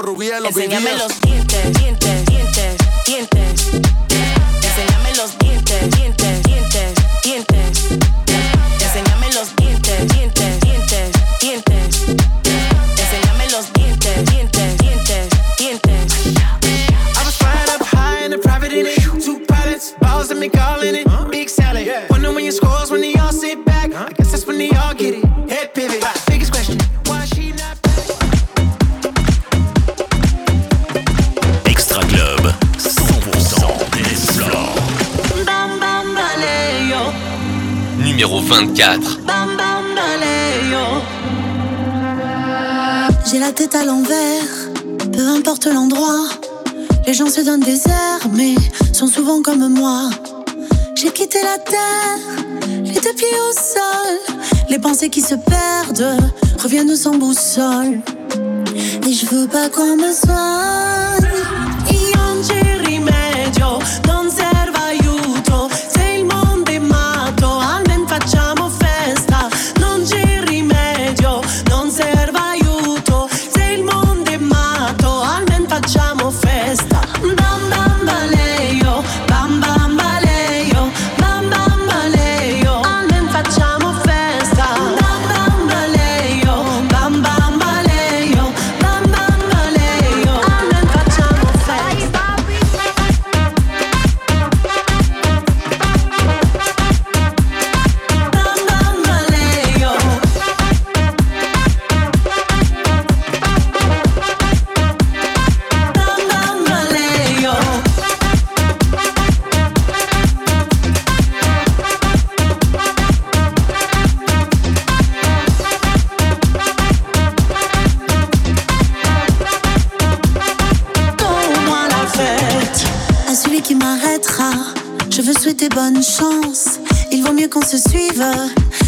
los 0.00 0.06
rubíes, 0.06 0.40
los 0.40 1.19
J'ai 43.30 43.38
la 43.38 43.52
tête 43.52 43.76
à 43.76 43.84
l'envers, 43.84 44.42
peu 45.12 45.28
importe 45.28 45.66
l'endroit. 45.66 46.24
Les 47.06 47.14
gens 47.14 47.28
se 47.28 47.42
donnent 47.42 47.60
des 47.60 47.86
airs, 47.86 48.28
mais 48.32 48.56
sont 48.92 49.06
souvent 49.06 49.40
comme 49.40 49.68
moi. 49.68 50.10
J'ai 50.96 51.12
quitté 51.12 51.38
la 51.42 51.58
terre, 51.58 52.18
les 52.84 53.00
deux 53.00 53.12
pieds 53.12 53.38
au 53.48 53.52
sol. 53.52 54.34
Les 54.68 54.80
pensées 54.80 55.10
qui 55.10 55.20
se 55.20 55.36
perdent 55.36 56.16
reviennent 56.60 56.96
sans 56.96 57.16
boussole. 57.16 58.00
Et 59.06 59.12
je 59.12 59.26
veux 59.26 59.46
pas 59.46 59.68
qu'on 59.68 59.96
me 59.96 60.12
soit 60.12 61.09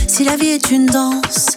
Si 0.09 0.25
la 0.25 0.37
vie 0.37 0.49
est 0.49 0.71
une 0.71 0.87
danse, 0.87 1.52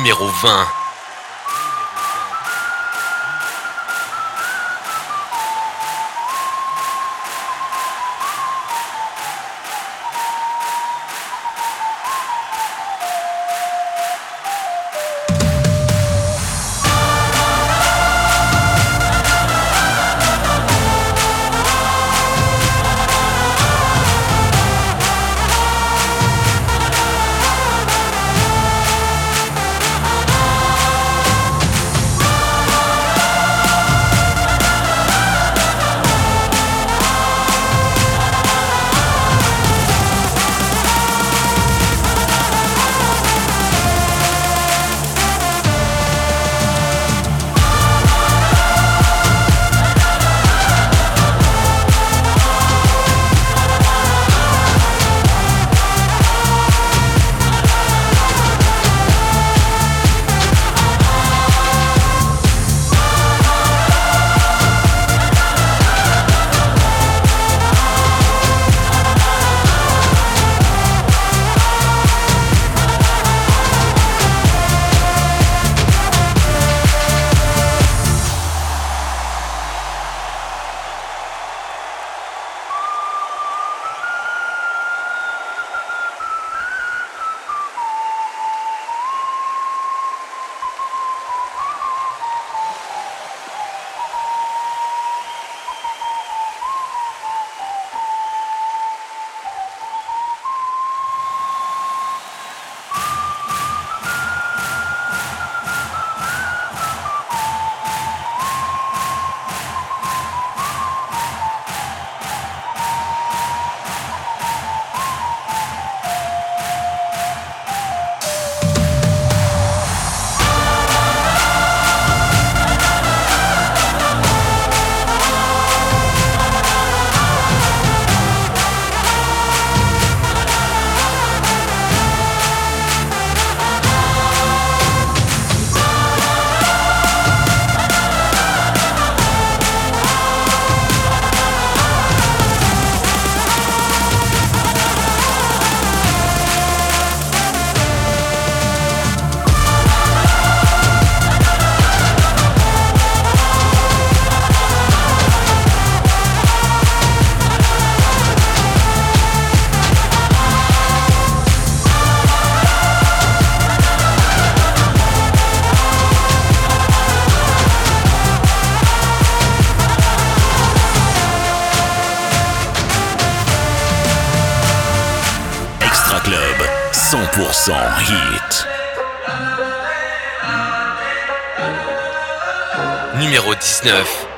Numéro 0.00 0.28
20. 0.28 0.79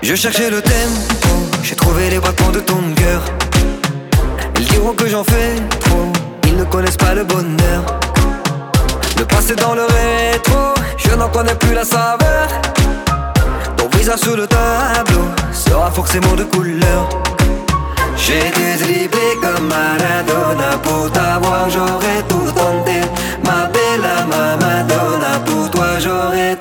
Je 0.03 0.15
cherchais 0.15 0.51
le 0.51 0.63
thème, 0.63 0.91
j'ai 1.65 1.75
trouvé 1.75 2.11
les 2.11 2.21
battements 2.21 2.53
de 2.53 2.61
ton 2.61 2.81
cœur. 2.95 3.23
Ils 4.57 4.67
diront 4.67 4.93
que 4.93 5.09
j'en 5.09 5.25
fais 5.25 5.57
trop, 5.81 6.13
ils 6.47 6.57
ne 6.57 6.63
connaissent 6.63 6.97
pas 6.97 7.13
le 7.13 7.25
bonheur. 7.25 7.83
Le 9.19 9.25
passé 9.25 9.57
dans 9.57 9.75
le 9.75 9.83
rétro, 9.83 10.75
je 10.97 11.11
n'en 11.17 11.29
connais 11.29 11.57
plus 11.57 11.75
la 11.75 11.85
saveur. 11.85 12.47
Ton 13.77 13.89
visage 13.97 14.21
sur 14.21 14.37
le 14.37 14.47
tableau 14.47 15.25
sera 15.53 15.91
forcément 15.91 16.35
de 16.37 16.45
couleur. 16.45 17.09
J'ai 18.17 18.47
été 18.47 19.19
comme 19.41 19.67
Maradona 19.67 20.79
pour 20.85 21.11
t'avoir, 21.11 21.69
j'aurais 21.69 22.23
tout 22.29 22.53
tenté. 22.55 23.01
Ma 23.45 23.67
belle 23.67 24.09
ma 24.31 24.57
Madonna, 24.57 25.41
pour 25.45 25.69
toi 25.71 25.99
j'aurais 25.99 26.51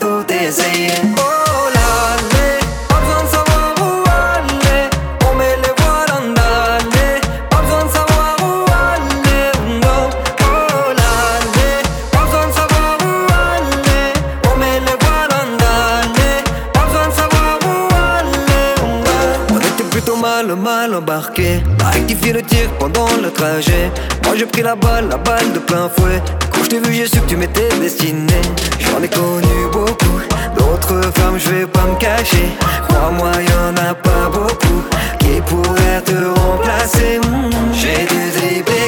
rectifier 21.20 22.34
le 22.34 22.42
tir 22.42 22.70
pendant 22.80 23.08
le 23.22 23.32
trajet. 23.32 23.92
Moi 24.24 24.36
j'ai 24.38 24.46
pris 24.46 24.62
la 24.62 24.76
balle, 24.76 25.10
la 25.10 25.18
balle 25.18 25.52
de 25.54 25.60
plein 25.60 25.90
fouet. 25.90 26.22
Quand 26.52 26.64
je 26.64 26.70
t'ai 26.70 26.80
vu, 26.80 26.94
j'ai 26.94 27.08
su 27.08 27.20
que 27.20 27.28
tu 27.28 27.38
m'étais 27.38 27.70
destiné. 27.80 28.42
J'en 28.80 29.02
ai 29.02 29.10
connu 29.10 29.68
beaucoup, 29.72 30.20
d'autres 30.58 31.02
femmes, 31.16 31.38
je 31.38 31.50
vais 31.50 31.66
pas 31.66 31.86
me 31.86 31.96
cacher. 31.98 32.50
Crois-moi, 32.88 33.32
y'en 33.50 33.90
a 33.90 33.94
pas 33.94 34.30
beaucoup 34.32 34.82
qui 35.20 35.42
pourraient 35.42 36.02
te 36.06 36.40
remplacer. 36.40 37.20
Hmm. 37.20 37.74
J'ai 37.74 38.06
dû 38.06 38.22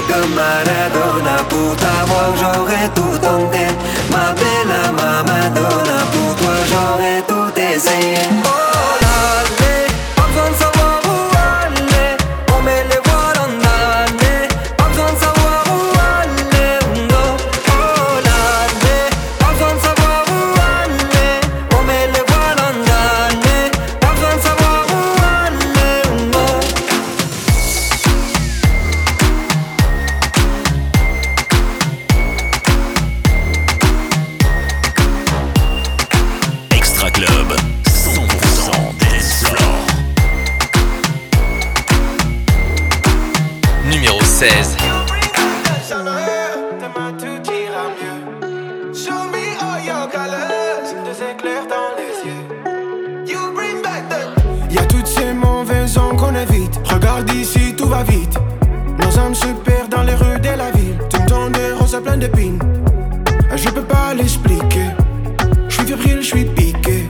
comme 0.08 0.34
Maradona 0.34 1.44
pour 1.50 1.76
t'avoir, 1.76 2.34
j'aurais 2.40 2.90
tout 2.96 3.18
tenté. 3.20 3.68
Ma 4.12 4.34
belle 4.34 4.94
ma 4.96 5.24
Madonna, 5.24 5.98
pour 6.12 6.36
toi 6.36 6.54
j'aurais 6.70 7.22
tout 7.28 7.60
essayé. 7.60 8.53
D'épines. 62.24 62.60
Je 63.56 63.70
peux 63.70 63.88
pas 63.96 64.14
l'expliquer. 64.14 64.88
Je 65.68 65.74
suis 65.76 65.86
fébrile, 65.86 66.22
je 66.22 66.28
suis 66.34 66.46
piqué. 66.46 67.10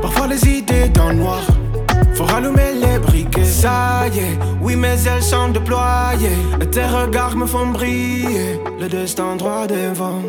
Parfois 0.00 0.26
les 0.26 0.42
idées 0.58 0.88
dans 0.88 1.10
le 1.10 1.16
noir. 1.16 1.42
Faut 2.14 2.24
rallumer 2.24 2.72
les 2.84 2.98
briquets. 2.98 3.44
Ça 3.44 4.06
y 4.14 4.18
est, 4.18 4.38
oui, 4.62 4.74
mes 4.76 4.98
ailes 5.10 5.22
sont 5.22 5.48
déployées. 5.48 6.40
Tes 6.72 6.86
regards 7.00 7.36
me 7.36 7.46
font 7.46 7.68
briller. 7.78 8.60
Le 8.80 8.88
destin 8.88 9.36
droit 9.36 9.66
devant. 9.66 10.20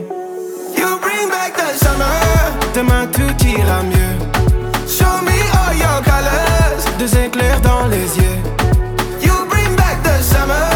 You 0.77 0.89
bring 1.03 1.25
back 1.35 1.53
the 1.61 1.69
summer. 1.83 2.21
Demain 2.75 3.07
tout 3.15 3.37
ira 3.45 3.79
mieux. 3.93 4.15
Show 4.95 5.15
me 5.27 5.37
all 5.59 5.75
your 5.83 5.99
colors. 6.09 6.81
Des 6.99 7.11
éclairs 7.25 7.61
dans 7.61 7.87
les 7.87 8.07
yeux. 8.21 8.39
You 9.25 9.35
bring 9.49 9.71
back 9.77 9.97
the 10.03 10.21
summer. 10.21 10.69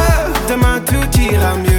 Demain 0.47 0.79
tout 0.85 1.19
ira 1.19 1.55
mieux. 1.57 1.72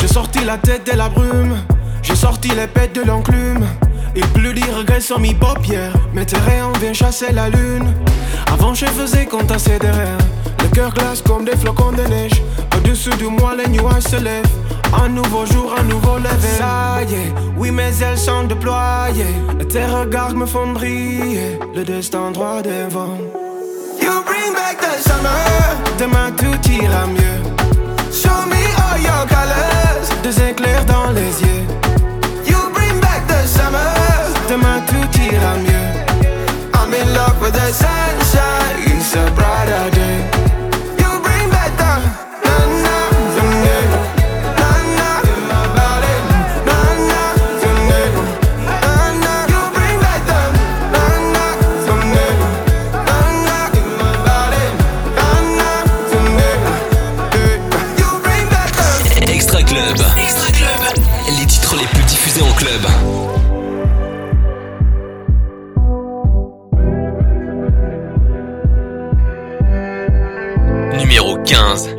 J'ai 0.00 0.08
sorti 0.08 0.44
la 0.44 0.58
tête 0.58 0.86
de 0.86 0.96
la 0.96 1.08
brume. 1.08 1.56
J'ai 2.02 2.14
sorti 2.14 2.48
les 2.48 2.66
pètes 2.66 2.94
de 2.94 3.02
l'enclume. 3.02 3.66
Et 4.14 4.20
plus 4.20 4.52
les 4.52 4.70
regrets 4.70 5.00
sur 5.00 5.18
mes 5.18 5.34
paupières. 5.34 5.92
Mais 6.12 6.26
tes 6.26 6.36
rayons 6.38 6.72
viennent 6.80 6.94
chasser 6.94 7.32
la 7.32 7.48
lune. 7.48 7.94
Avant, 8.52 8.74
je 8.74 8.86
faisais 8.86 9.24
comptasser 9.24 9.78
des 9.78 9.90
rêves. 9.90 10.24
Le 10.62 10.68
cœur 10.68 10.92
glace 10.92 11.22
comme 11.22 11.44
des 11.44 11.56
flocons 11.56 11.92
de 11.92 12.02
neige. 12.02 12.42
Au-dessus 12.86 13.10
de 13.10 13.26
moi, 13.26 13.52
les 13.56 13.66
nuages 13.68 14.04
se 14.04 14.16
lèvent. 14.16 14.44
Un 15.02 15.08
nouveau 15.08 15.44
jour, 15.44 15.74
un 15.76 15.82
nouveau 15.82 16.18
lever. 16.18 16.56
Ça 16.56 17.02
y 17.02 17.14
est, 17.14 17.34
oui, 17.56 17.72
mes 17.72 18.00
ailes 18.00 18.16
sont 18.16 18.44
déployées. 18.44 19.34
Tes 19.68 19.86
regards 19.86 20.36
me 20.36 20.46
font 20.46 20.68
briller. 20.68 21.58
Le 21.74 21.82
destin 21.82 22.30
droit 22.30 22.62
devant. 22.62 23.18
You 24.00 24.22
bring 24.24 24.52
back 24.54 24.78
the 24.80 25.02
summer. 25.02 25.28
Demain 25.98 26.30
tout 26.38 26.70
ira 26.70 27.06
mieux. 27.08 27.40
Show 28.12 28.46
me 28.46 28.62
all 28.84 29.00
your 29.02 29.26
colors. 29.28 30.06
Des 30.22 30.40
éclairs 30.50 30.84
dans 30.84 31.10
les 31.10 31.42
yeux. 31.42 31.66
You 32.46 32.56
bring 32.72 33.00
back 33.00 33.26
the 33.26 33.46
summer. 33.48 33.94
Demain 34.48 34.80
tout 34.86 35.20
ira 35.20 35.56
mieux. 35.58 35.88
I'm 36.72 36.94
in 36.94 37.14
love 37.14 37.36
with 37.42 37.52
the 37.52 37.72
sunshine. 37.72 38.78
It's 38.86 39.16
a 39.16 39.28
brighter 39.32 39.90
day. 39.90 40.35
15. 71.46 71.96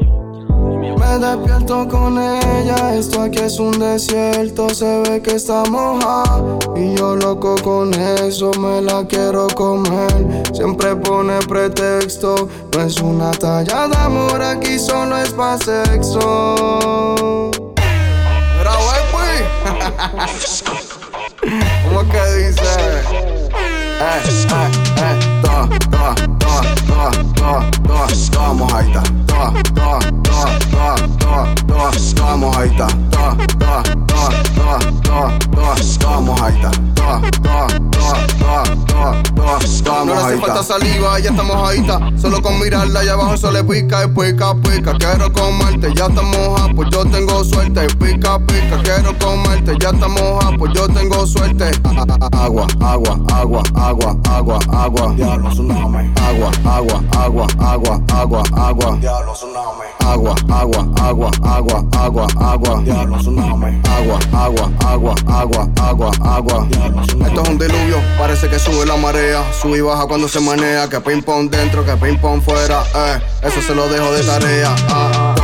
Me 0.97 1.19
despierto 1.19 1.87
con 1.87 2.17
ella, 2.17 2.95
esto 2.95 3.21
aquí 3.21 3.39
es 3.39 3.59
un 3.59 3.79
desierto, 3.79 4.69
se 4.69 5.01
ve 5.01 5.21
que 5.21 5.35
está 5.35 5.63
mojada 5.65 6.57
Y 6.75 6.95
yo 6.95 7.15
loco 7.15 7.55
con 7.63 7.93
eso, 7.93 8.51
me 8.59 8.81
la 8.81 9.05
quiero 9.07 9.47
comer. 9.55 10.43
Siempre 10.53 10.97
pone 10.97 11.39
pretexto, 11.47 12.49
no 12.75 12.83
es 12.83 12.99
una 12.99 13.31
talla 13.31 13.87
de 13.87 13.95
amor, 13.97 14.41
aquí 14.41 14.77
solo 14.77 15.15
es 15.17 15.31
pa' 15.31 15.57
sexo. 15.57 16.55
¿Cómo 21.83 21.99
que 22.09 22.23
dice? 22.35 22.71
Eh, 23.99 23.99
eh, 23.99 24.21
eh, 24.97 25.15
toa, 25.41 25.67
toa, 25.89 26.13
toa, 26.87 27.11
ahí 39.97 40.33
ahí 40.33 40.39
ahí 40.39 40.63
saliva, 40.63 41.19
ya 41.19 41.29
estamos 41.29 41.69
ahí 41.69 41.85
Solo 42.19 42.41
con 42.41 42.59
mirarla 42.59 42.99
allá 42.99 43.13
abajo 43.13 43.37
se 43.37 43.51
le 43.51 43.63
pica 43.63 44.03
y 44.03 44.07
pica, 44.07 44.53
pica. 44.55 44.93
Quiero 44.97 45.31
comerte, 45.31 45.93
ya 45.95 46.07
está 46.07 46.21
moja, 46.21 46.67
pues 46.75 46.89
yo 46.91 47.05
tengo 47.05 47.43
suerte. 47.43 47.87
Pica, 47.95 48.39
pica, 48.39 48.81
quiero 48.83 49.17
comerte, 49.19 49.75
ya 49.79 49.89
está 49.89 50.07
moja, 50.07 50.51
pues 50.57 50.73
yo 50.73 50.87
tengo 50.87 51.25
suerte. 51.25 51.71
Agua, 52.33 52.67
agua, 52.81 53.19
agua, 53.33 53.63
agua, 53.75 54.17
agua, 54.29 54.59
agua. 54.71 55.13
Diablo, 55.15 55.49
Agua, 56.27 56.51
agua, 56.65 57.03
agua 57.11 57.26
agua, 57.27 57.45
agua, 57.59 58.01
agua, 58.13 58.43
agua, 58.55 58.97
diablo 59.01 59.33
tsunami, 59.33 59.85
agua, 59.99 60.33
agua, 60.49 60.87
agua, 60.95 61.31
agua, 61.43 61.83
agua, 61.91 62.27
agua, 62.39 62.81
diablo 62.83 63.17
tsunami, 63.17 63.81
agua, 63.83 64.19
agua, 64.31 64.71
agua, 64.85 65.15
agua, 65.27 65.69
agua, 65.81 66.11
agua. 66.23 66.67
Esto 66.71 67.41
es 67.41 67.49
un 67.49 67.57
diluvio, 67.57 68.01
parece 68.17 68.47
que 68.47 68.57
sube 68.57 68.85
la 68.85 68.95
marea, 68.95 69.43
sube 69.51 69.77
y 69.77 69.81
baja 69.81 70.07
cuando 70.07 70.29
se 70.29 70.39
manea, 70.39 70.87
que 70.87 71.01
ping 71.01 71.21
pong 71.21 71.49
dentro, 71.49 71.83
que 71.83 71.97
ping 71.97 72.17
pong 72.17 72.41
fuera, 72.41 72.83
eh, 72.95 73.19
eso 73.43 73.61
se 73.61 73.75
lo 73.75 73.89
dejo 73.89 74.09
de 74.13 74.23
tarea, 74.23 74.73
ah, 74.89 75.11
ah, 75.13 75.35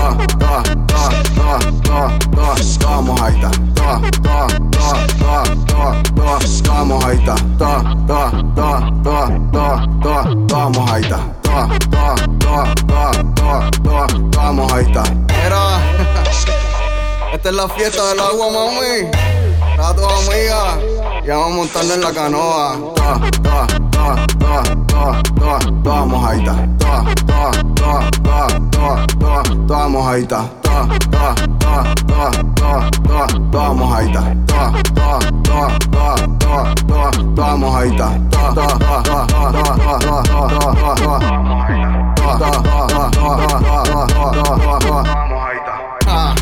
esta 17.33 17.49
es 17.49 17.55
la 17.55 17.67
fiesta 17.67 18.07
del 18.09 18.19
agua, 18.21 18.51
mami 18.51 19.42
a 19.79 19.93
tu 19.93 20.05
amiga 20.05 20.77
y 21.23 21.27
vamos 21.29 21.51
a 21.51 21.55
montarnos 21.55 21.95
en 21.95 22.01
la 22.01 22.13
canoa. 22.13 22.77
Toa, 22.95 23.21
toa, 23.43 23.67
toa, 23.91 24.15
toa, 24.39 24.63
toa, 24.87 25.23
toa, 25.39 25.59
toa 25.83 26.05
mojaita. 26.05 26.55
Toa, 26.79 27.05
toa, 27.25 27.51
toa, 27.75 28.01
toa, 28.23 28.47
toa, 28.71 29.07
toa, 29.19 29.43
toa 29.67 29.89
mojaita. 29.89 30.49
Toa, 30.61 30.87
toa, 31.11 31.35
toa, 31.59 31.83
toa, 32.07 32.31
toa, 32.55 32.89
toa, 33.07 33.27
toa 33.51 33.73
mojaita. 33.73 34.21
Toa, 34.47 34.71
toa, 34.95 35.19
toa, 35.43 35.69
toa, 35.91 36.15
toa, 36.39 36.73
toa, 36.87 37.11
toa 37.35 37.57
mojaita. 37.57 38.07
Toa, 38.31 38.53
toa, 38.53 38.77
toa, 38.79 39.03
toa, 39.03 39.27
toa, 39.27 39.53
toa, 39.53 40.03
toa, 40.03 40.23
toa, 40.23 40.53
toa, 40.63 40.95
toa 40.95 41.43
mojaita. 41.43 41.89
Toa, 42.15 42.37
toa, 42.37 42.63
toa, 42.63 42.87
toa, 42.87 43.11
toa, 43.11 43.61
toa, 43.63 44.07
toa, 44.07 44.59
toa, 44.59 44.79
toa 44.79 45.25
mojaita. 45.29 45.73
Ah, 46.07 46.35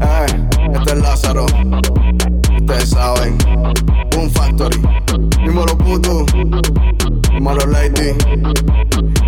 eh, 0.00 0.48
este 0.74 0.92
es 0.92 0.98
Lázaro. 0.98 1.46
Ustedes 2.82 2.90
saben. 2.90 3.38
Boom 4.10 4.30
Factory. 4.30 4.82
Dímelo 5.44 5.78
puto. 5.78 6.26
Dímelo 7.30 7.66
Lady. 7.66 8.16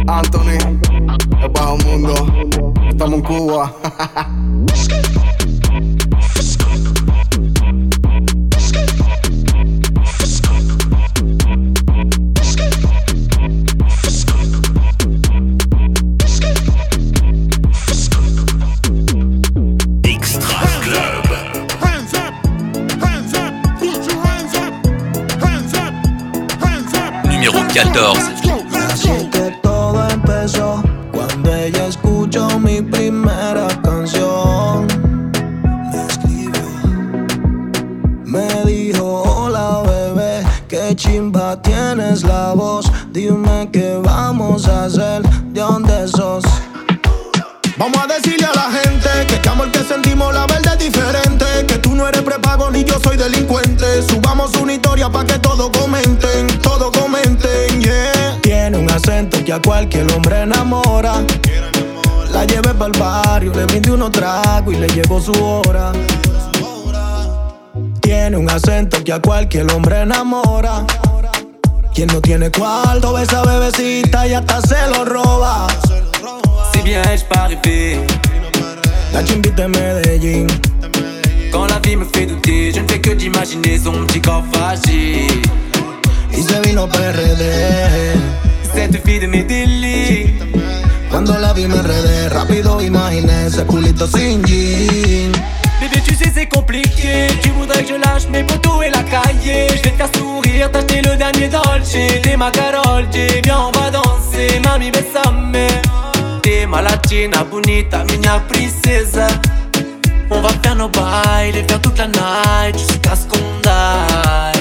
Anthony. 0.09 0.59
El 1.41 1.49
bajo 1.51 1.77
mundo. 1.79 2.15
Estamos 2.89 3.15
en 3.15 3.23
Cuba. 3.23 3.73
Así 27.77 29.29
que 29.33 29.59
todo 29.61 30.09
empezó 30.09 30.81
cuando 31.11 31.53
ella 31.53 31.89
escuchó 31.89 32.49
mi 32.61 32.81
primera 32.81 33.67
canción. 33.83 34.87
Me 38.25 38.65
dijo: 38.65 39.23
Hola 39.23 39.83
bebé, 39.83 40.45
qué 40.69 40.95
chimba 40.95 41.61
tienes 41.63 42.23
la 42.23 42.53
voz. 42.55 42.93
Dime 43.11 43.69
qué 43.73 44.01
vamos 44.01 44.69
a 44.69 44.85
hacer, 44.85 45.23
de 45.53 45.61
dónde 45.61 46.07
sos. 46.07 46.45
Vamos 47.77 47.99
a 47.99 48.07
decirle 48.07 48.47
a 48.47 48.55
la 48.55 48.71
gente 48.71 49.09
que 49.27 49.35
este 49.35 49.49
amor 49.49 49.73
que 49.73 49.83
sentimos 49.83 50.33
la 50.33 50.47
verdad 50.47 50.75
es 50.75 50.93
diferente. 50.93 51.45
Que 51.67 51.79
tú 51.79 51.97
no 51.97 52.07
eres 52.07 52.23
prepago 52.23 52.71
ni 52.71 52.85
yo 52.85 53.01
soy 53.01 53.17
delincuente. 53.17 54.01
Subamos 54.03 54.55
una 54.63 54.75
historia 54.75 55.11
para 55.11 55.27
que 55.27 55.41
todo 55.41 55.73
a 59.55 59.63
cualquier 59.63 60.13
hombre 60.13 60.43
enamora. 60.43 61.23
La 62.33 62.45
llevé 62.45 62.75
para 62.75 62.87
el 62.87 62.99
barrio, 62.99 63.53
le 63.55 63.65
brindé 63.67 63.93
unos 63.93 64.11
tragos 64.11 64.75
y 64.75 64.79
le 64.79 64.89
llegó 64.89 65.21
su 65.21 65.33
hora. 65.33 65.93
Tiene 68.01 68.37
un 68.37 68.51
acento 68.51 69.03
que 69.05 69.13
a 69.13 69.21
cualquier 69.21 69.71
hombre 69.73 70.01
enamora. 70.01 70.85
Quien 71.95 72.09
no 72.09 72.21
tiene 72.21 72.51
cuarto, 72.51 73.17
esa 73.17 73.43
bebecita 73.43 74.27
y 74.27 74.35
hasta 74.35 74.61
se 74.63 74.89
lo 74.91 75.05
roba. 75.05 75.69
Si 76.73 76.81
bien 76.83 77.07
ai-je 77.07 77.25
pas 77.27 77.47
rêvé 77.47 78.05
La 79.13 79.23
chimbita 79.25 79.63
de 79.63 79.69
Medellín. 79.69 80.47
Quand 81.53 81.69
la 81.69 81.79
vie 81.79 81.97
me 81.97 82.05
fait 82.05 82.27
douter, 82.27 82.73
je 82.73 82.81
ne 82.81 82.89
fais 82.89 83.01
que 83.01 83.15
d'imaginer 83.15 83.79
son 83.79 84.05
petit 84.07 84.21
corps 84.21 84.45
fragile. 84.53 85.43
Y 86.33 86.43
se 86.43 86.61
vino 86.63 86.89
PRD. 86.89 88.04
De 89.21 89.29
mes 89.29 89.45
délits. 89.45 90.35
Cuando 91.09 91.39
la 91.39 91.53
vi 91.53 91.69
me 91.69 91.77
enredé, 91.77 92.29
rápido 92.31 92.81
imaginé 92.81 93.47
ese 93.47 93.65
culito 93.65 94.09
sin 94.09 94.43
jean. 94.45 95.33
Bébé, 95.81 96.03
tu 96.05 96.17
sais, 96.17 96.33
c'est 96.35 96.49
compliqué. 96.49 97.29
Tu 97.41 97.51
voudrais 97.51 97.85
que 97.85 97.91
je 97.91 97.95
lâche 97.95 98.27
mes 98.29 98.43
potos 98.43 98.83
et 98.85 98.91
la 98.91 99.05
cahier. 99.05 99.69
Je 99.71 99.83
vais 99.83 99.91
te 99.93 99.97
faire 99.97 100.09
sourire, 100.17 100.69
t'acheter 100.73 101.01
le 101.03 101.17
dernier 101.17 101.49
Dolce. 101.49 102.23
T'es 102.23 102.37
ma 102.37 102.51
Carol 102.51 103.07
J, 103.13 103.41
viens, 103.45 103.61
on 103.69 103.71
va 103.79 103.91
danser. 103.93 104.61
Mami, 104.65 104.91
besame. 104.91 105.69
T'es 106.43 106.67
ma 106.67 106.83
latina, 106.83 107.45
bonita, 107.45 108.03
minha 108.11 108.41
princesa. 108.49 109.29
On 110.29 110.41
va 110.41 110.49
faire 110.61 110.75
nos 110.75 110.89
bails, 110.89 111.57
et 111.57 111.63
faire 111.69 111.81
toute 111.81 111.99
la 111.99 112.09
night 112.09 112.77
jusqu'à 112.77 113.15
ce 113.15 113.27
qu'on 113.27 113.39
die. 113.63 114.61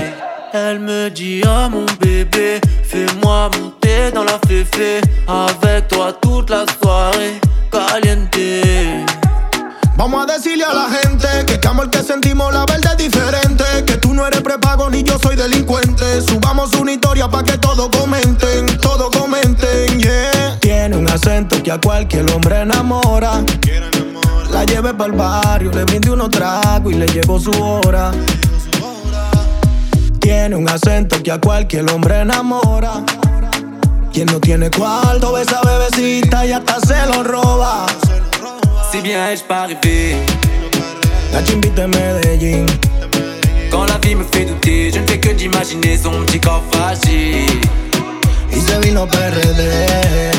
Elle 0.54 0.80
me 0.80 1.10
dit, 1.10 1.42
oh 1.44 1.70
mon 1.72 1.88
bébé, 2.00 2.62
fais-moi 2.84 3.50
la. 4.12 4.40
Avec 5.28 5.88
toi 5.88 6.12
toute 6.22 6.50
la 6.50 6.66
caliente. 7.72 9.06
Vamos 9.96 10.24
a 10.24 10.34
decirle 10.34 10.66
a 10.66 10.74
la 10.74 10.90
gente 10.90 11.28
que 11.46 11.54
este 11.54 11.68
amor 11.68 11.90
que 11.90 12.04
sentimos 12.04 12.54
la 12.54 12.66
verdad 12.66 13.00
es 13.00 13.12
diferente. 13.12 13.64
Que 13.86 13.98
tú 13.98 14.14
no 14.14 14.28
eres 14.28 14.42
prepago 14.42 14.90
ni 14.90 15.04
yo 15.04 15.18
soy 15.20 15.36
delincuente. 15.36 16.22
Subamos 16.22 16.74
una 16.74 16.92
historia 16.92 17.30
para 17.30 17.44
que 17.44 17.58
todos 17.58 17.90
comenten, 17.98 18.66
todos 18.80 19.16
comenten, 19.16 20.00
yeah. 20.00 20.58
Tiene 20.60 20.98
un 20.98 21.10
acento 21.10 21.62
que 21.64 21.72
a 21.72 21.80
cualquier 21.80 22.30
hombre 22.32 22.62
enamora. 22.62 23.42
La 24.52 24.66
llevé 24.66 24.94
para 24.94 25.12
el 25.12 25.18
barrio, 25.18 25.72
le 25.72 25.84
brindé 25.86 26.12
unos 26.12 26.30
tragos 26.30 26.92
y 26.92 26.96
le 26.96 27.08
llegó 27.08 27.40
su 27.40 27.52
hora. 27.52 28.12
Tiene 30.20 30.56
un 30.56 30.68
acento 30.68 31.22
que 31.24 31.32
a 31.32 31.40
cualquier 31.40 31.90
hombre 31.92 32.20
enamora. 32.20 33.04
Quien 34.14 34.28
no 34.28 34.40
tiene 34.40 34.70
cuarto, 34.70 35.36
esa 35.40 35.60
bebecita 35.62 36.46
y 36.46 36.52
hasta 36.52 36.80
se 36.82 37.04
lo 37.08 37.24
roba. 37.24 37.88
Si 38.92 39.02
bien 39.02 39.18
pas 39.48 39.66
rêvé 39.66 40.16
La 41.32 41.44
chimbita 41.44 41.82
de 41.82 41.88
Medellín. 41.88 42.66
Quand 43.72 43.88
la 43.88 43.98
vie 43.98 44.14
me 44.14 44.24
fait 44.24 44.46
douter, 44.46 44.92
je 44.92 45.00
ne 45.00 45.08
fais 45.08 45.20
que 45.20 45.30
d'imaginer 45.30 45.98
son 45.98 46.12
petit 46.26 46.40
corps 46.40 46.62
fragile. 46.72 47.60
Y 48.52 48.62
se 48.62 48.80
vino 48.82 49.08
PRD. 49.08 50.32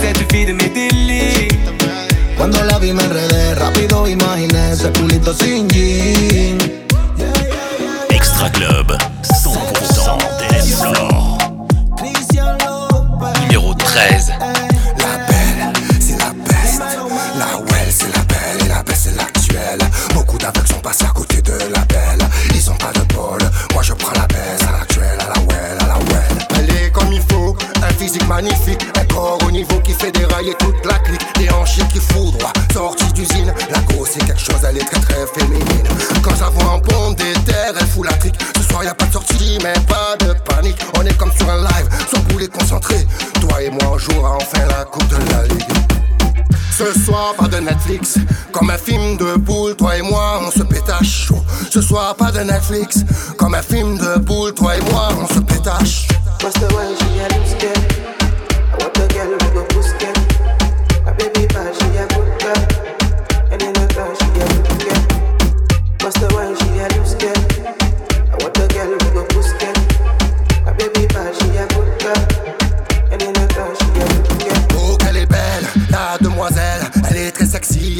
Cette 0.00 0.32
fille 0.32 0.46
de 0.46 0.54
mes 0.54 0.70
délits. 0.70 1.48
Cuando 2.38 2.64
la 2.64 2.78
vi 2.78 2.94
me 2.94 3.02
enredé, 3.02 3.54
rápido 3.54 4.08
imaginé 4.08 4.72
ese 4.72 4.90
culito 4.92 5.34
sin 5.34 5.68
jean. 5.68 6.56
Extra 8.08 8.50
Club, 8.50 8.96
100% 9.24 10.18
dance 10.40 10.74
floor. 10.74 11.09
Numéro 14.00 14.08
13. 14.08 14.32
La 14.98 15.16
belle, 15.26 15.72
c'est 16.00 16.18
la 16.18 16.32
peste. 16.44 16.82
La 17.36 17.58
well, 17.58 17.88
c'est 17.90 18.14
la 18.14 18.22
belle. 18.24 18.64
Et 18.64 18.68
la 18.68 18.82
belle, 18.82 18.96
c'est 18.96 19.16
l'actuelle. 19.16 19.80
Beaucoup 20.14 20.38
d'aveugles 20.38 20.68
sont 20.68 20.80
passés 20.80 21.04
à 21.04 21.12
côté 21.12 21.42
de 21.42 21.52
la 21.72 21.84
belle. 21.86 22.26
Ils 22.54 22.70
ont 22.70 22.76
pas 22.76 22.92
de 22.92 23.14
bol. 23.14 23.40
Moi, 23.72 23.82
je 23.82 23.92
prends 23.94 24.14
la 24.14 24.26
baisse 24.26 24.62
à 24.68 24.72
l'actuelle, 24.72 25.18
à 25.20 25.28
la 25.28 25.40
well, 25.42 25.78
à 25.80 25.86
la 25.86 25.98
well. 25.98 26.48
Elle 26.58 26.70
est 26.70 26.90
comme 26.90 27.12
il 27.12 27.22
faut, 27.30 27.56
un 27.82 27.92
physique 27.98 28.26
magnifique, 28.28 28.86
un 28.98 29.04
corps 29.04 29.38
au 29.46 29.50
niveau 29.50 29.78
qui 29.80 29.92
fait 29.92 30.12
dérailler 30.12 30.54
toute 30.58 30.84
la 30.86 30.98
clique, 31.00 31.26
des 31.38 31.50
hanches 31.50 31.80
qui 31.92 32.00
foudroient, 32.00 32.52
sortie 32.72 33.12
d'usine. 33.12 33.52
La 33.70 33.80
grosse 33.80 34.10
c'est 34.14 34.24
quelque 34.24 34.40
chose, 34.40 34.60
elle 34.68 34.78
est 34.78 34.84
très 34.84 35.00
très 35.00 35.26
féminine. 35.40 35.69
Ce 46.76 46.98
soir, 47.00 47.34
pas 47.34 47.48
de 47.48 47.58
Netflix, 47.58 48.18
comme 48.52 48.70
un 48.70 48.78
film 48.78 49.18
de 49.18 49.36
boule, 49.36 49.76
toi 49.76 49.98
et 49.98 50.02
moi, 50.02 50.40
on 50.42 50.50
se 50.50 50.62
pétache. 50.62 51.30
Ce 51.70 51.82
soir, 51.82 52.14
pas 52.16 52.32
de 52.32 52.40
Netflix, 52.40 53.04
comme 53.36 53.54
un 53.54 53.62
film 53.62 53.98
de 53.98 54.18
boule, 54.18 54.54
toi 54.54 54.76
et 54.76 54.80
moi, 54.90 55.08
on 55.20 55.26
se 55.26 55.40
pétache. 55.40 56.08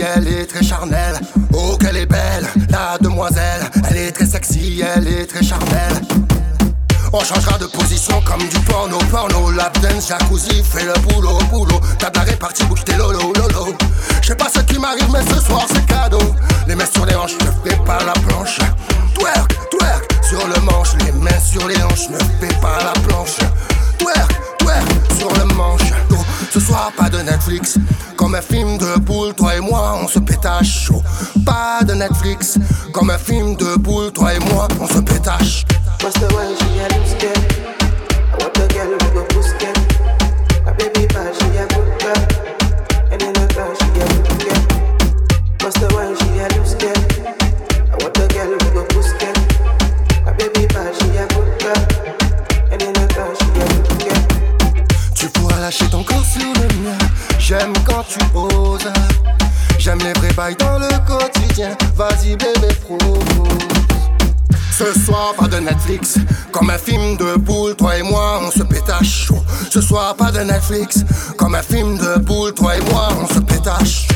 Elle 0.01 0.29
est 0.29 0.47
très 0.47 0.63
charnelle. 0.63 1.21
Oh, 1.53 1.77
qu'elle 1.79 1.97
est 1.97 2.07
belle, 2.07 2.47
la 2.71 2.99
demoiselle. 2.99 3.63
Elle 3.89 3.97
est 3.97 4.13
très 4.13 4.27
sexy, 4.27 4.83
elle 4.97 5.09
est 5.09 5.27
très 5.27 5.43
charnelle. 5.43 6.01
On 7.13 7.21
changera 7.21 7.59
de 7.59 7.67
position 7.67 8.21
comme 8.23 8.41
du 8.41 8.59
porno, 8.61 8.99
porno. 9.11 9.51
Lap 9.51 9.79
dance, 9.81 10.09
jacuzzi, 10.09 10.63
fais 10.63 10.85
le 10.85 10.95
boulot, 11.09 11.39
boulot. 11.51 11.81
De 11.99 12.07
la 12.15 12.23
répartie, 12.23 12.65
bouge 12.65 12.85
tes 12.85 12.95
lolo, 12.97 13.33
lolo. 13.35 13.75
Je 14.23 14.29
sais 14.29 14.37
pas 14.37 14.49
ce 14.55 14.61
qui 14.61 14.79
m'arrive, 14.79 15.11
mais 15.13 15.23
ce 15.23 15.41
soir 15.41 15.67
c'est 15.73 15.85
cadeau. 15.87 16.35
Les 16.67 16.75
mains 16.75 16.85
sur 16.93 17.05
les 17.07 17.15
hanches, 17.17 17.35
ne 17.35 17.71
fais 17.71 17.77
pas 17.85 17.99
la 18.05 18.13
planche. 18.13 18.59
Twerk, 19.19 19.71
twerk, 19.71 20.09
sur 20.23 20.47
le 20.47 20.61
manche. 20.61 20.95
Les 21.05 21.13
mains 21.13 21.41
sur 21.41 21.67
les 21.67 21.83
hanches, 21.83 22.09
ne 22.11 22.19
fais 22.19 22.55
pas 22.61 22.79
la 22.85 22.93
planche. 23.01 23.39
Twerk, 24.01 24.59
twerk, 24.59 24.87
sur 25.19 25.29
le 25.35 25.45
manche. 25.55 25.93
Oh, 26.11 26.17
ce 26.51 26.59
soir, 26.59 26.91
pas 26.97 27.11
de 27.11 27.19
Netflix. 27.19 27.77
Comme 28.17 28.35
un 28.35 28.41
film 28.41 28.79
de 28.79 28.99
boule, 28.99 29.35
toi 29.35 29.55
et 29.57 29.61
moi, 29.61 29.99
on 30.03 30.09
se 30.09 30.19
pétache 30.19 30.87
chaud. 30.87 31.03
Pas 31.45 31.85
de 31.85 31.93
Netflix. 31.93 32.59
Comme 32.93 33.11
un 33.11 33.19
film 33.19 33.57
de 33.57 33.77
boule, 33.77 34.11
toi 34.13 34.35
et 34.35 34.39
moi, 34.39 34.67
on 34.81 34.87
se 34.87 35.01
pétache. 35.01 35.65
J'aime 57.51 57.73
quand 57.85 58.05
tu 58.05 58.21
oses. 58.33 58.93
J'aime 59.77 59.99
les 60.05 60.13
vrais 60.13 60.33
bails 60.35 60.55
dans 60.55 60.79
le 60.79 60.87
quotidien. 61.05 61.77
Vas-y, 61.97 62.37
bébé, 62.37 62.69
propose. 62.81 63.19
Ce 64.71 64.97
soir, 65.01 65.35
pas 65.37 65.49
de 65.49 65.57
Netflix. 65.57 66.19
Comme 66.53 66.71
un 66.71 66.79
film 66.79 67.17
de 67.17 67.35
boule, 67.35 67.75
toi 67.75 67.99
et 67.99 68.05
moi, 68.05 68.41
on 68.41 68.53
se 68.53 68.63
pétache. 68.63 69.33
Ce 69.69 69.81
soir, 69.81 70.15
pas 70.15 70.31
de 70.31 70.39
Netflix. 70.39 71.01
Comme 71.37 71.57
un 71.57 71.63
film 71.63 71.99
de 71.99 72.21
boule, 72.21 72.55
toi 72.55 72.77
et 72.77 72.81
moi, 72.93 73.09
on 73.21 73.27
se 73.27 73.41
pétache. 73.41 74.07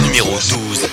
Numéro 0.00 0.38
12. 0.38 0.85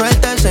sueltes 0.00 0.49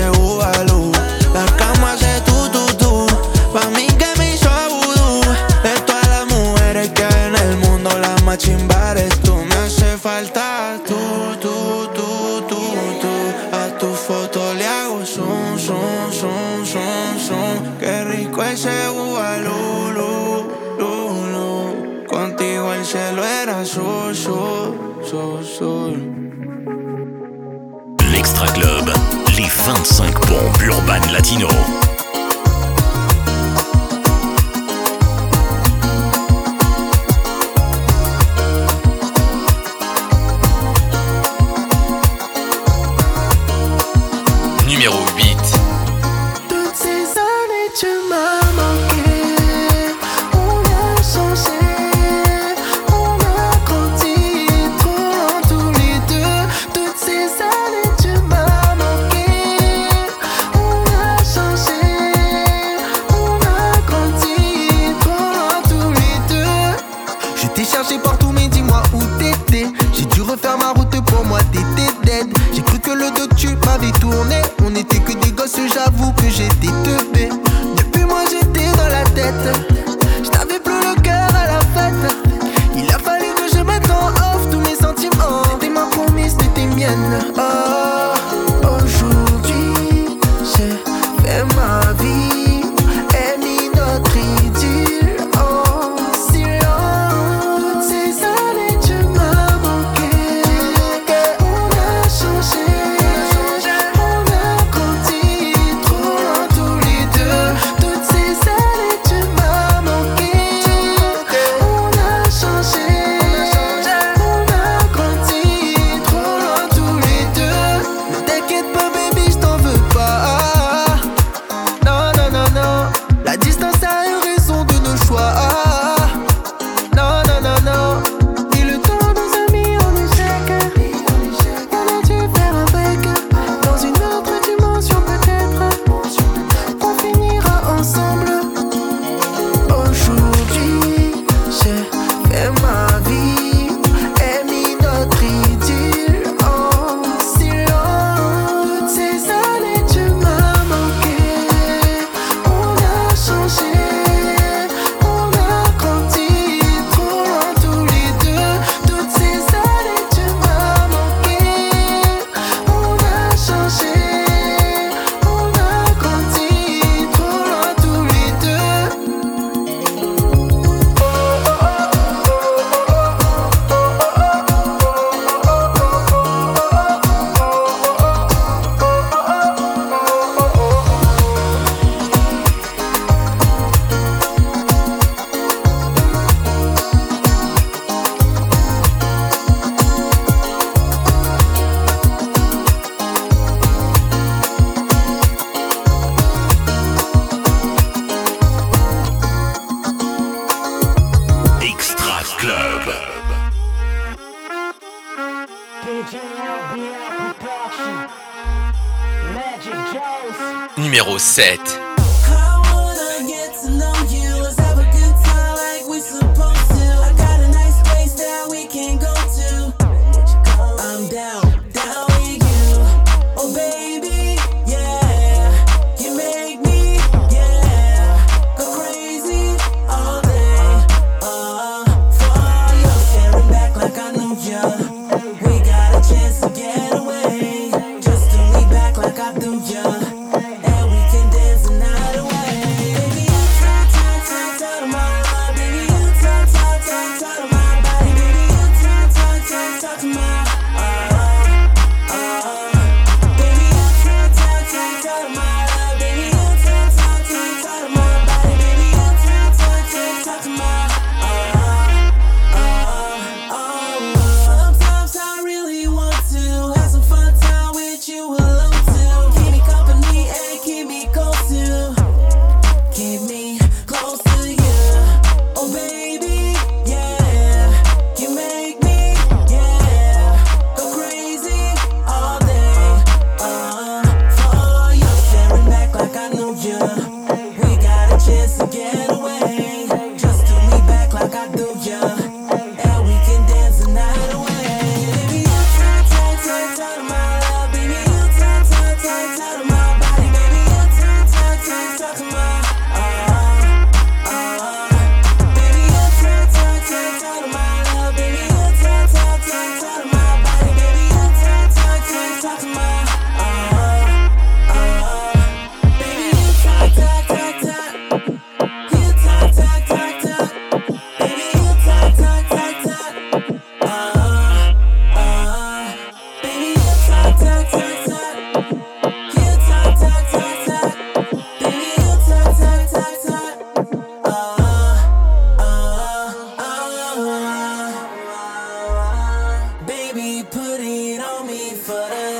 but 341.89 342.11
I 342.11 342.38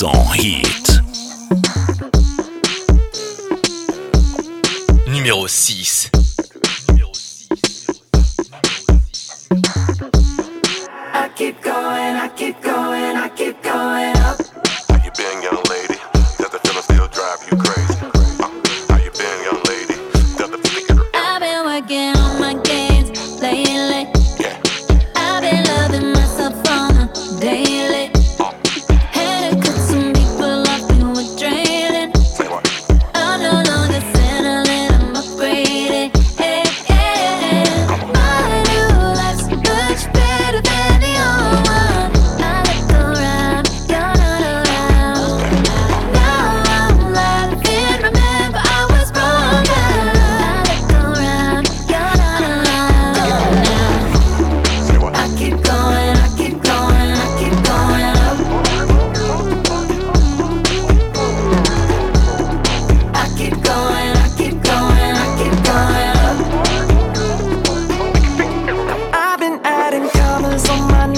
100% 0.00 0.34
hit. 0.34 0.79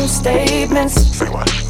Statements. 0.09 0.95
Say 1.17 1.29
what? 1.29 1.62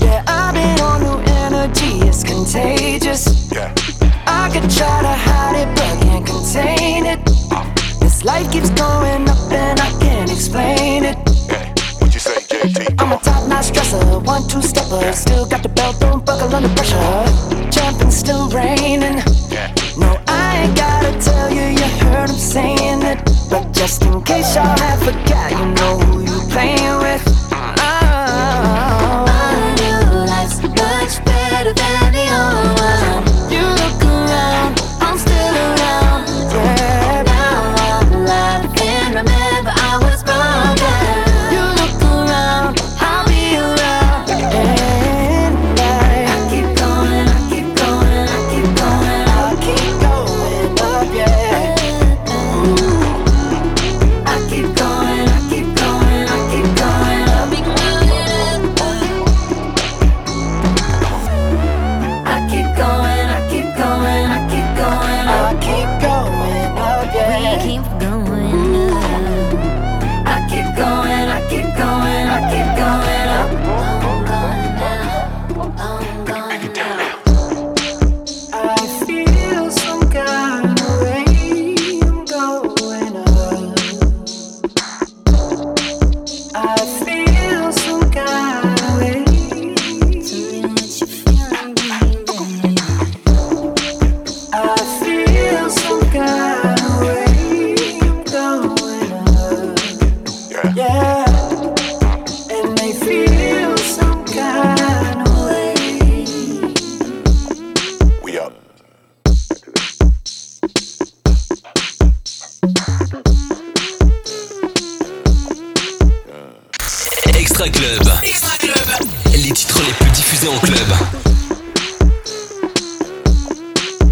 Les 117.65 119.53
titres 119.53 119.81
les 119.87 119.93
plus 119.93 120.11
diffusés 120.11 120.49
en 120.49 120.59
club. 120.59 120.89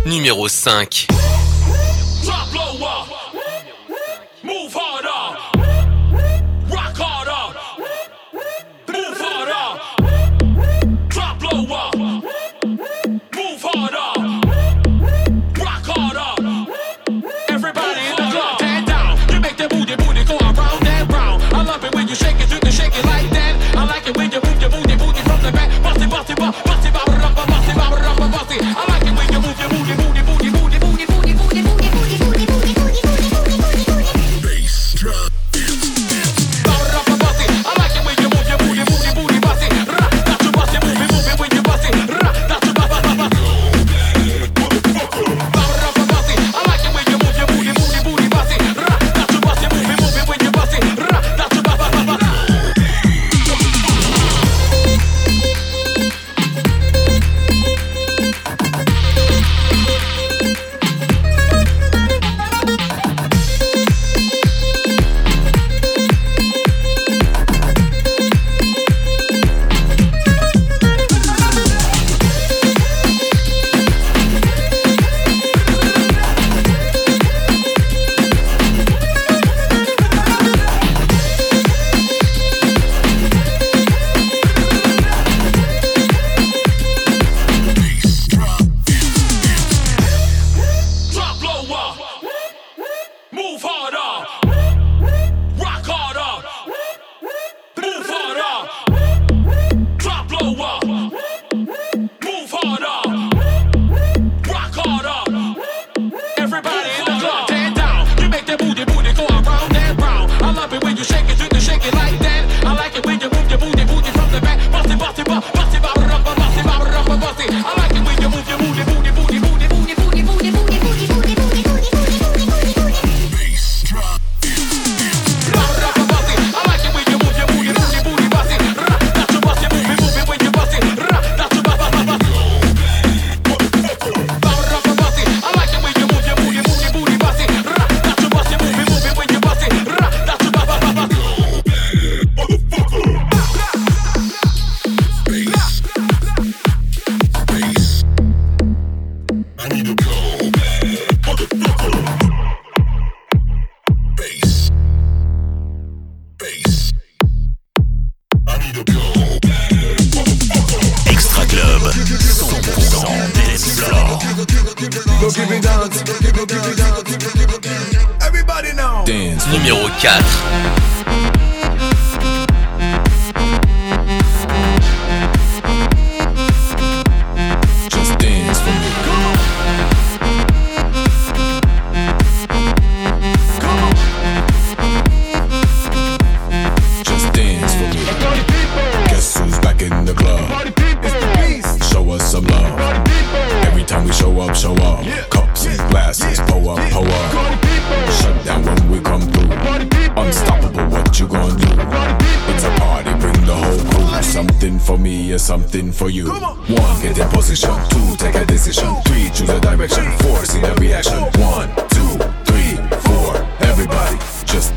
Numéro 0.07 0.47
5. 0.47 1.09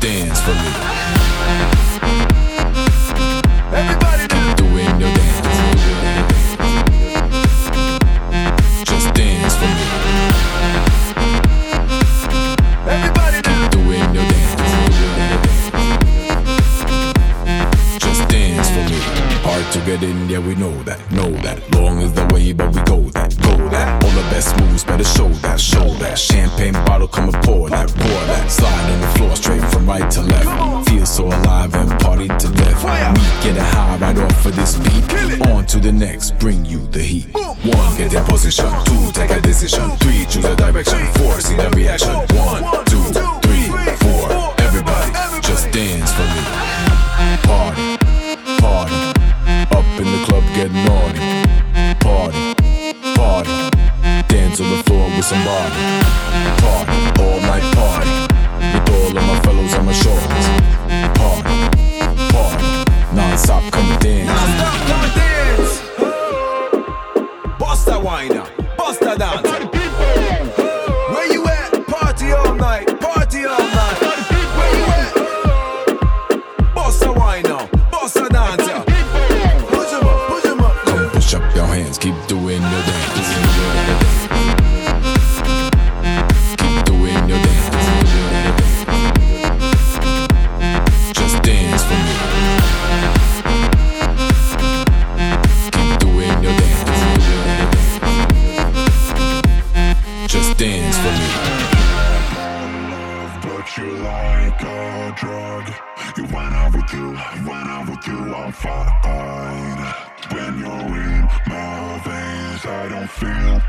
stands 0.04 0.38
for 0.42 0.50
me. 0.50 1.23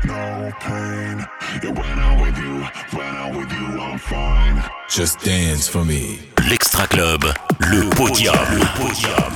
no 0.06 0.52
pain. 0.60 1.26
Yeah, 1.62 1.70
when 1.70 1.98
I'm 1.98 2.20
with 2.20 2.38
you, 2.38 2.56
when 2.96 3.16
I'm 3.16 3.36
with 3.36 3.52
you, 3.52 3.80
I'm 3.80 3.98
fine. 3.98 4.62
Just 4.88 5.20
dance 5.20 5.68
for 5.68 5.84
me. 5.84 6.20
L'Extra 6.48 6.86
Club, 6.86 7.24
le 7.60 7.90
podium. 7.90 8.34
Le 8.52 8.66
podium. 8.78 9.32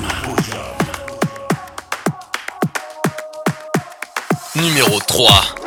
Numéro 4.56 4.98
3 5.06 5.59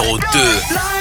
numéro 0.00 0.18
2. 0.18 0.99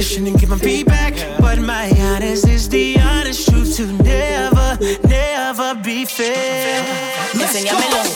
ambition 0.00 0.26
and 0.26 0.40
giving 0.40 0.58
feedback. 0.58 1.12
But 1.40 1.58
my 1.58 1.90
honest 2.00 2.48
is 2.48 2.70
the 2.70 2.98
honest 3.00 3.50
truth 3.50 3.76
to 3.76 3.86
never, 4.02 4.78
never 5.06 5.74
be 5.82 6.06
fair. 6.06 6.82
Let's 7.34 7.62
go. 7.64 8.09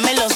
me 0.00 0.14
lo 0.14 0.27